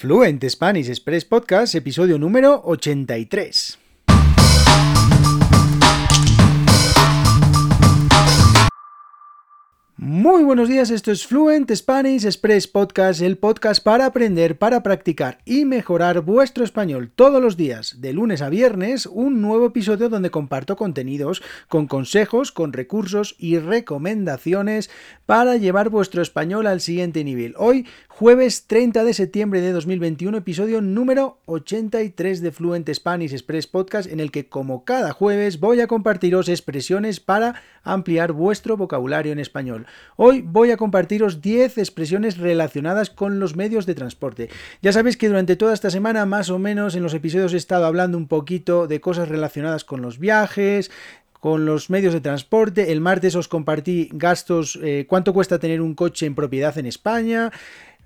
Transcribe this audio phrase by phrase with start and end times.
[0.00, 3.89] Fluent Spanish Express Podcast, episodio número 83.
[10.02, 15.40] Muy buenos días, esto es Fluent Spanish Express Podcast, el podcast para aprender, para practicar
[15.44, 20.30] y mejorar vuestro español todos los días, de lunes a viernes, un nuevo episodio donde
[20.30, 24.88] comparto contenidos con consejos, con recursos y recomendaciones
[25.26, 27.52] para llevar vuestro español al siguiente nivel.
[27.58, 34.10] Hoy, jueves 30 de septiembre de 2021, episodio número 83 de Fluent Spanish Express Podcast,
[34.10, 39.38] en el que como cada jueves voy a compartiros expresiones para ampliar vuestro vocabulario en
[39.40, 39.86] español.
[40.16, 44.48] Hoy voy a compartiros 10 expresiones relacionadas con los medios de transporte.
[44.82, 47.86] Ya sabéis que durante toda esta semana, más o menos, en los episodios he estado
[47.86, 50.90] hablando un poquito de cosas relacionadas con los viajes,
[51.40, 52.92] con los medios de transporte.
[52.92, 57.50] El martes os compartí gastos, eh, cuánto cuesta tener un coche en propiedad en España.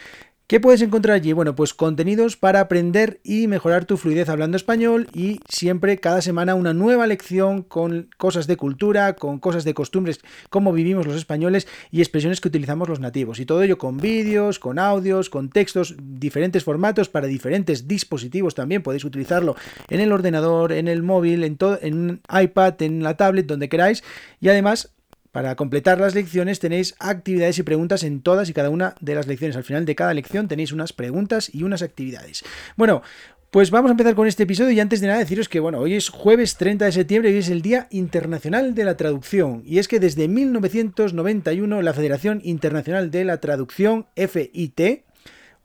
[0.51, 1.33] ¿Qué puedes encontrar allí?
[1.33, 6.57] Bueno, pues contenidos para aprender y mejorar tu fluidez hablando español y siempre cada semana
[6.57, 11.69] una nueva lección con cosas de cultura, con cosas de costumbres, cómo vivimos los españoles
[11.93, 13.39] y expresiones que utilizamos los nativos.
[13.39, 18.83] Y todo ello con vídeos, con audios, con textos, diferentes formatos para diferentes dispositivos también.
[18.83, 19.55] Podéis utilizarlo
[19.89, 23.69] en el ordenador, en el móvil, en, todo, en un iPad, en la tablet, donde
[23.69, 24.03] queráis.
[24.41, 24.91] Y además
[25.33, 29.27] para completar las lecciones tenéis actividades y preguntas en todas y cada una de las
[29.27, 29.57] lecciones.
[29.57, 32.45] Al final de cada lección tenéis unas preguntas y unas actividades.
[32.77, 33.03] Bueno,
[33.51, 35.95] pues vamos a empezar con este episodio y antes de nada deciros que bueno, hoy
[35.95, 39.63] es jueves 30 de septiembre y es el Día Internacional de la Traducción.
[39.65, 45.05] Y es que desde 1991 la Federación Internacional de la Traducción, FIT,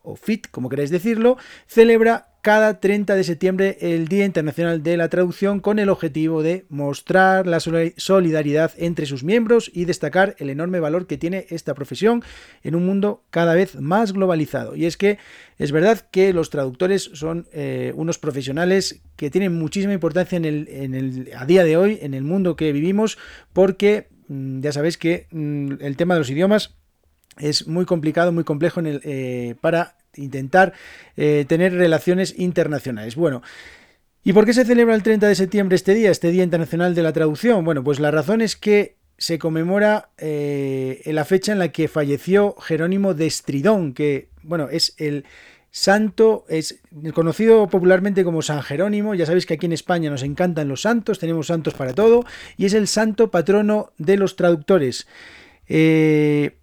[0.02, 1.38] o FIT como queráis decirlo,
[1.68, 6.68] celebra cada 30 de septiembre el Día Internacional de la Traducción con el objetivo de
[6.70, 12.22] mostrar la solidaridad entre sus miembros y destacar el enorme valor que tiene esta profesión
[12.62, 14.76] en un mundo cada vez más globalizado.
[14.76, 15.18] Y es que
[15.58, 21.32] es verdad que los traductores son eh, unos profesionales que tienen muchísima importancia en el,
[21.36, 23.18] a día de hoy en el mundo que vivimos
[23.54, 26.76] porque mm, ya sabéis que mm, el tema de los idiomas
[27.40, 30.74] es muy complicado, muy complejo en eh, para intentar
[31.18, 33.16] eh, tener relaciones internacionales.
[33.16, 33.42] Bueno,
[34.24, 37.04] ¿y por qué se celebra el 30 de septiembre este día, este Día Internacional de
[37.04, 37.66] la Traducción?
[37.66, 42.56] Bueno, pues la razón es que se conmemora eh, la fecha en la que falleció
[42.60, 45.26] Jerónimo de Estridón, que, bueno, es el
[45.72, 46.80] santo, es
[47.14, 51.20] conocido popularmente como San Jerónimo, ya sabéis que aquí en España nos encantan los santos,
[51.20, 52.26] tenemos santos para todo,
[52.56, 55.08] y es el santo patrono de los traductores.
[55.68, 56.58] Eh,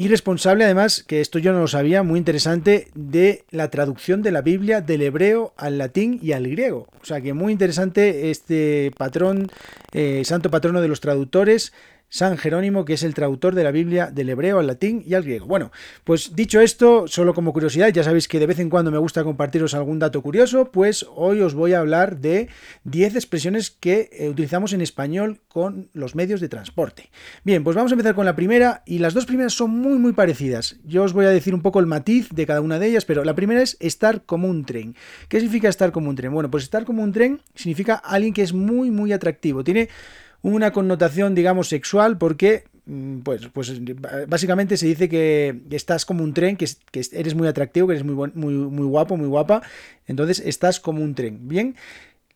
[0.00, 4.30] y responsable además, que esto yo no lo sabía, muy interesante, de la traducción de
[4.30, 6.86] la Biblia del hebreo al latín y al griego.
[7.02, 9.48] O sea que muy interesante este patrón,
[9.92, 11.74] eh, santo patrono de los traductores,
[12.10, 15.22] San Jerónimo, que es el traductor de la Biblia del hebreo al latín y al
[15.22, 15.46] griego.
[15.46, 15.70] Bueno,
[16.02, 19.22] pues dicho esto, solo como curiosidad, ya sabéis que de vez en cuando me gusta
[19.22, 22.48] compartiros algún dato curioso, pues hoy os voy a hablar de
[22.82, 27.10] 10 expresiones que eh, utilizamos en español con los medios de transporte.
[27.44, 30.12] Bien, pues vamos a empezar con la primera y las dos primeras son muy muy
[30.12, 30.76] parecidas.
[30.84, 33.22] Yo os voy a decir un poco el matiz de cada una de ellas, pero
[33.22, 34.96] la primera es estar como un tren.
[35.28, 36.32] ¿Qué significa estar como un tren?
[36.32, 39.88] Bueno, pues estar como un tren significa alguien que es muy muy atractivo, tiene
[40.42, 43.72] una connotación, digamos, sexual, porque mm, pues, pues
[44.28, 46.66] básicamente se dice que estás como un tren, que,
[47.12, 49.62] eres muy atractivo, que eres muy, muy, muy guapo, muy guapa,
[50.06, 51.48] entonces estás como un tren.
[51.48, 51.76] Bien.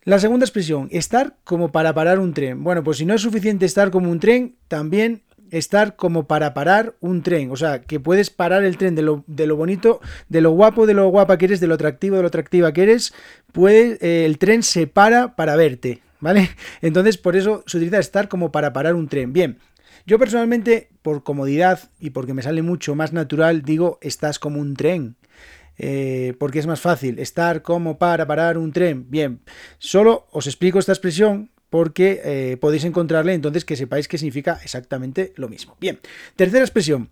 [0.05, 2.63] La segunda expresión, estar como para parar un tren.
[2.63, 6.95] Bueno, pues si no es suficiente estar como un tren, también estar como para parar
[7.01, 7.51] un tren.
[7.51, 10.87] O sea, que puedes parar el tren de lo, de lo bonito, de lo guapo,
[10.87, 13.15] de lo guapa que eres, de lo atractivo, de lo atractiva que eres.
[13.53, 16.04] Puede, eh, el tren se para para verte.
[16.25, 16.51] ¿Vale?
[16.81, 19.33] Entonces, por eso se utiliza estar como para parar un tren.
[19.33, 19.59] Bien,
[20.07, 24.75] Yo personalmente, por comodidad y porque me sale mucho más natural, digo, estás como un
[24.75, 25.17] tren.
[25.77, 29.11] Eh, porque es más fácil estar como para parar un tren.
[29.11, 29.41] Bien,
[29.79, 35.33] solo os explico esta expresión porque eh, podéis encontrarle entonces que sepáis que significa exactamente
[35.37, 35.77] lo mismo.
[35.81, 35.99] Bien,
[36.37, 37.11] tercera expresión,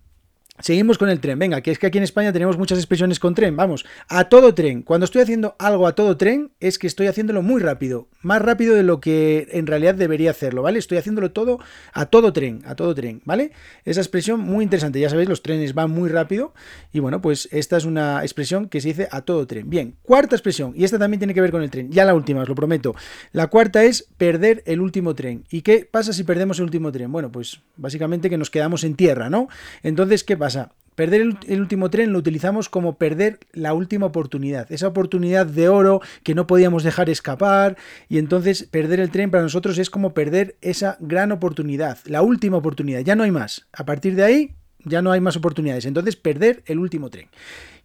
[0.59, 1.39] Seguimos con el tren.
[1.39, 3.57] Venga, que es que aquí en España tenemos muchas expresiones con tren.
[3.57, 4.83] Vamos, a todo tren.
[4.83, 8.07] Cuando estoy haciendo algo a todo tren, es que estoy haciéndolo muy rápido.
[8.21, 10.77] Más rápido de lo que en realidad debería hacerlo, ¿vale?
[10.77, 11.59] Estoy haciéndolo todo
[11.91, 13.51] a todo tren, a todo tren, ¿vale?
[13.83, 14.99] Esa expresión muy interesante.
[14.99, 16.53] Ya sabéis, los trenes van muy rápido.
[16.93, 19.71] Y bueno, pues esta es una expresión que se dice a todo tren.
[19.71, 20.73] Bien, cuarta expresión.
[20.75, 21.89] Y esta también tiene que ver con el tren.
[21.91, 22.93] Ya la última, os lo prometo.
[23.31, 25.45] La cuarta es perder el último tren.
[25.49, 27.11] ¿Y qué pasa si perdemos el último tren?
[27.11, 29.49] Bueno, pues básicamente que nos quedamos en tierra, ¿no?
[29.81, 30.52] Entonces, ¿qué pasa?
[30.95, 36.01] Perder el, último tren lo utilizamos como perder la última oportunidad, esa oportunidad de oro
[36.21, 37.77] que no podíamos dejar escapar
[38.09, 42.57] y entonces perder el tren para nosotros es como perder esa gran oportunidad, la última
[42.57, 43.65] oportunidad, ya no hay más.
[43.73, 44.51] A partir de ahí
[44.85, 47.27] ya no hay más oportunidades, entonces perder el último tren.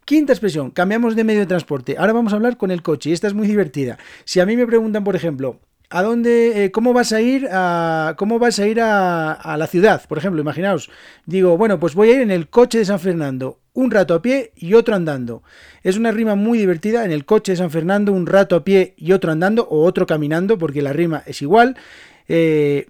[0.04, 1.96] Quinta expresión, cambiamos de medio de transporte.
[1.98, 3.98] Ahora vamos a hablar con el coche esta es muy divertida.
[4.24, 8.14] Si a mí me preguntan, por ejemplo, ¿A dónde, eh, cómo vas a ir a,
[8.18, 10.06] cómo vas a ir a, la ciudad?
[10.06, 10.90] Por ejemplo, imaginaos,
[11.24, 14.20] digo, bueno, pues voy a ir en el coche de San Fernando, un rato a
[14.20, 15.42] pie y otro andando.
[15.82, 18.94] Es una rima muy divertida, en el coche de San Fernando, un rato a pie
[18.98, 21.74] y otro andando, o otro caminando, porque la rima es igual.
[22.28, 22.88] Eh,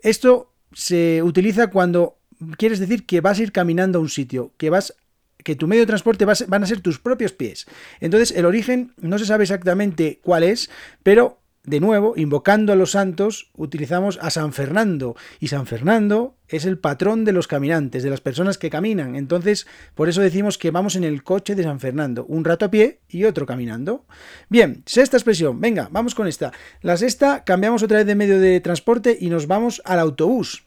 [0.00, 2.18] esto se utiliza cuando
[2.56, 4.94] quieres decir que vas a ir caminando a un sitio, que vas
[5.42, 7.66] que tu medio de transporte van a ser tus propios pies.
[8.00, 10.68] Entonces, el origen no se sabe exactamente cuál es,
[11.02, 11.38] pero
[11.68, 15.16] de nuevo, invocando a los santos, utilizamos a San Fernando.
[15.38, 19.16] Y San Fernando es el patrón de los caminantes, de las personas que caminan.
[19.16, 22.70] Entonces, por eso decimos que vamos en el coche de San Fernando, un rato a
[22.70, 24.06] pie y otro caminando.
[24.48, 25.60] Bien, sexta expresión.
[25.60, 26.52] Venga, vamos con esta.
[26.80, 30.64] La sexta, cambiamos otra vez de medio de transporte y nos vamos al autobús.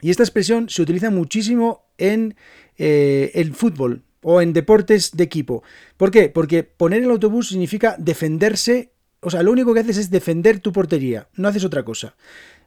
[0.00, 2.34] Y esta expresión se utiliza muchísimo en
[2.78, 5.62] eh, el fútbol o en deportes de equipo.
[5.96, 6.28] ¿Por qué?
[6.28, 10.72] Porque poner el autobús significa defenderse o sea, lo único que haces es defender tu
[10.72, 12.14] portería, no haces otra cosa.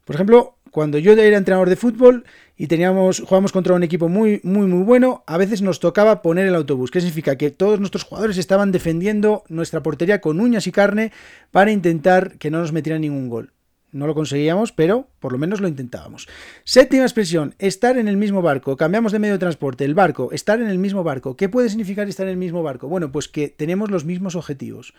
[0.05, 2.25] Por ejemplo, cuando yo era entrenador de fútbol
[2.57, 6.47] y teníamos, jugábamos contra un equipo muy, muy, muy bueno, a veces nos tocaba poner
[6.47, 6.91] el autobús.
[6.91, 7.38] ¿Qué significa?
[7.38, 11.11] Que todos nuestros jugadores estaban defendiendo nuestra portería con uñas y carne
[11.51, 13.53] para intentar que no nos metieran ningún gol.
[13.91, 16.27] No lo conseguíamos, pero por lo menos lo intentábamos.
[16.63, 18.75] Séptima expresión, estar en el mismo barco.
[18.75, 21.38] Cambiamos de medio de transporte, el barco, estar en el mismo barco.
[21.38, 22.88] ¿Qué puede significar estar en el mismo barco?
[22.88, 24.95] Bueno, pues que tenemos los mismos objetivos.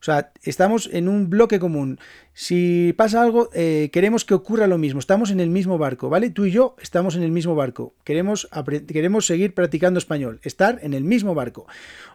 [0.00, 1.98] O sea, estamos en un bloque común.
[2.32, 5.00] Si pasa algo, eh, queremos que ocurra lo mismo.
[5.00, 6.30] Estamos en el mismo barco, ¿vale?
[6.30, 7.94] Tú y yo estamos en el mismo barco.
[8.04, 8.48] Queremos,
[8.86, 10.38] queremos seguir practicando español.
[10.44, 11.66] Estar en el mismo barco.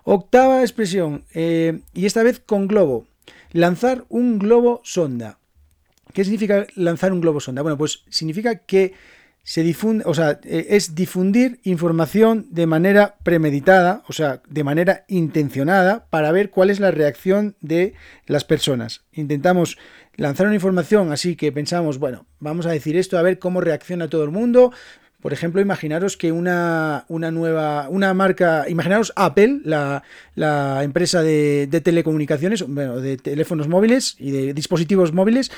[0.03, 3.05] Octava expresión, eh, y esta vez con globo.
[3.51, 5.37] Lanzar un globo sonda.
[6.13, 7.61] ¿Qué significa lanzar un globo sonda?
[7.63, 8.93] Bueno, pues significa que
[9.43, 15.03] se difunde, o sea, eh, es difundir información de manera premeditada, o sea, de manera
[15.09, 17.93] intencionada, para ver cuál es la reacción de
[18.25, 19.03] las personas.
[19.11, 19.77] Intentamos
[20.15, 24.07] lanzar una información así que pensamos, bueno, vamos a decir esto, a ver cómo reacciona
[24.07, 24.71] todo el mundo,
[25.23, 30.03] por ejemplo, imaginaros que una, una nueva, una marca, imaginaros Apple, la,
[30.83, 35.49] empresa de, telecomunicaciones, bueno, de teléfonos móviles y de dispositivos móviles,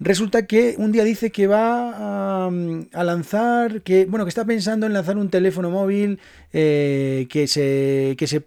[0.00, 4.94] resulta que un día dice que va a, lanzar, que, bueno, que está pensando en
[4.94, 6.18] lanzar un teléfono móvil
[6.52, 8.42] eh, que, se, que se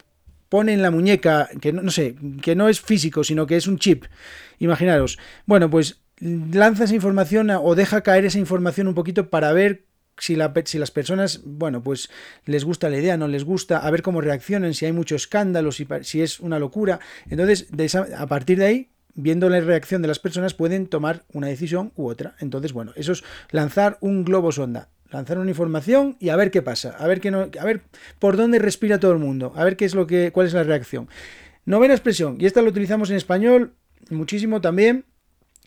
[0.50, 3.68] pone en la muñeca, que no, no sé, que no es físico, sino que es
[3.68, 4.06] un chip.
[4.60, 5.18] Imaginaros.
[5.46, 9.86] Bueno, pues lanza esa información o deja caer esa información un poquito para ver
[10.18, 12.10] si, si, las personas, bueno, pues
[12.46, 15.72] les gusta la idea, no les gusta, a ver cómo reaccionan, si hay mucho escándalo,
[15.72, 17.00] si, si es una locura.
[17.30, 17.68] Entonces,
[18.16, 22.08] a partir de ahí, viendo la reacción de las personas, pueden tomar una decisión u
[22.08, 22.36] otra.
[22.40, 26.62] Entonces, bueno, eso es lanzar un globo sonda, lanzar una información y a ver qué
[26.62, 27.82] pasa, a ver, qué no, a ver
[28.20, 30.64] por dónde respira todo el mundo, a ver qué es lo que, cuál es la
[30.64, 31.08] reacción.
[31.66, 33.74] Novena expresión, y esta la utilizamos en español
[34.10, 35.06] muchísimo también,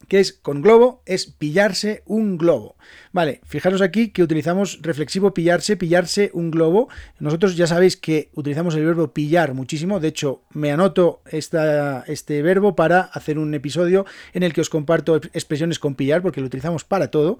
[0.09, 2.76] que es con globo, es pillarse un globo.
[3.12, 6.88] Vale, fijaros aquí que utilizamos reflexivo pillarse, pillarse un globo.
[7.19, 9.99] Nosotros ya sabéis que utilizamos el verbo pillar muchísimo.
[10.00, 14.71] De hecho, me anoto esta, este verbo para hacer un episodio en el que os
[14.71, 17.38] comparto expresiones con pillar, porque lo utilizamos para todo.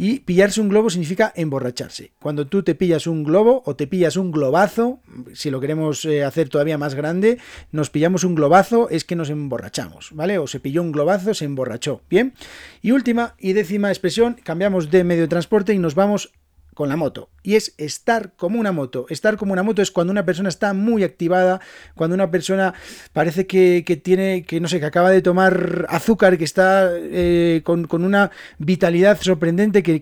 [0.00, 2.12] Y pillarse un globo significa emborracharse.
[2.20, 5.00] Cuando tú te pillas un globo o te pillas un globazo,
[5.34, 7.38] si lo queremos eh, hacer todavía más grande,
[7.72, 10.38] nos pillamos un globazo, es que nos emborrachamos, ¿vale?
[10.38, 12.00] O se pilló un globazo, se emborrachó.
[12.08, 12.32] Bien.
[12.80, 16.32] Y última y décima expresión, cambiamos de medio de transporte y nos vamos
[16.78, 17.28] con la moto.
[17.42, 19.06] Y es estar como una moto.
[19.08, 21.60] Estar como una moto es cuando una persona está muy activada,
[21.96, 22.72] cuando una persona
[23.12, 27.88] parece que, tiene, que no sé, que acaba de tomar azúcar, que está eh, con,
[27.90, 29.82] una vitalidad sorprendente.
[29.82, 30.00] Que,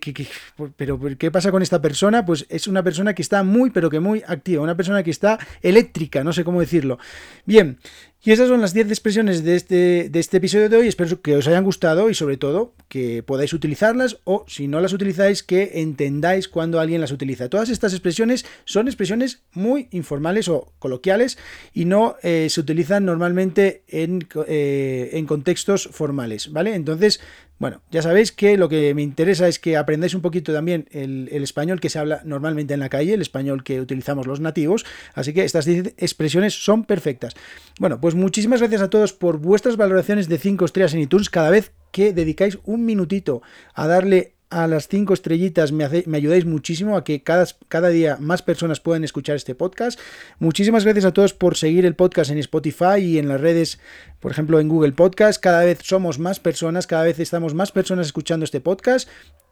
[0.76, 2.26] pero, ¿qué pasa con esta persona?
[2.26, 4.62] Pues es una persona que está muy, pero que muy activa.
[4.62, 6.98] Una persona que está eléctrica, no sé cómo decirlo.
[7.46, 7.78] Bien,
[8.22, 10.88] y esas son las 10 expresiones de este, de este episodio de hoy.
[10.88, 14.92] Espero que os hayan gustado y sobre todo que podáis utilizarlas o si no las
[14.92, 17.48] utilizáis que entendáis cuando alguien las utiliza.
[17.48, 21.38] Todas estas expresiones son expresiones muy informales o coloquiales
[21.72, 26.74] y no eh, se utilizan normalmente en, eh, en contextos formales, ¿vale?
[26.74, 27.20] Entonces
[27.58, 31.28] bueno, ya sabéis que lo que me interesa es que aprendáis un poquito también el,
[31.42, 34.84] español que se habla normalmente en la calle, el español que utilizamos los nativos,
[35.14, 37.34] así que estas expresiones son perfectas.
[37.80, 41.50] Bueno, pues muchísimas gracias a todos por vuestras valoraciones de 5 estrellas en iTunes cada
[41.50, 43.40] vez que dedicáis un minutito
[43.72, 48.42] a darle a las cinco estrellitas me, ayudáis muchísimo a que cada, cada, día más
[48.42, 49.98] personas puedan escuchar este podcast.
[50.38, 53.80] Muchísimas gracias a todos por seguir el podcast en Spotify y en las redes,
[54.20, 55.42] por ejemplo en Google Podcast.
[55.42, 59.08] Cada vez somos más personas, cada vez estamos más personas escuchando este podcast,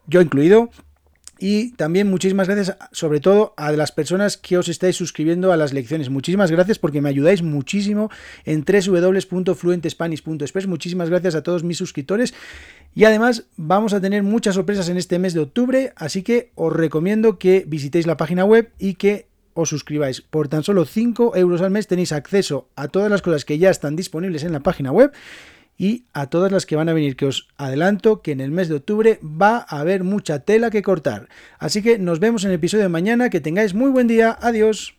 [0.06, 0.70] yo incluido.
[1.38, 5.72] Y también muchísimas gracias, sobre todo a las personas que os estáis suscribiendo a las
[5.72, 6.10] lecciones.
[6.10, 8.10] Muchísimas gracias porque me ayudáis muchísimo
[8.44, 10.66] en www.fluentespanish.es.
[10.66, 12.34] Muchísimas gracias a todos mis suscriptores.
[12.94, 16.72] Y además vamos a tener muchas sorpresas en este mes de octubre, así que os
[16.72, 20.20] recomiendo que visitéis la página web y que os suscribáis.
[20.20, 23.70] Por tan solo 5 euros al mes tenéis acceso a todas las cosas que ya
[23.70, 25.12] están disponibles en la página web
[25.76, 28.68] y a todas las que van a venir, que os adelanto que en el mes
[28.68, 31.28] de octubre va a haber mucha tela que cortar.
[31.58, 34.94] Así que nos vemos en el episodio de mañana, que tengáis muy buen día, adiós.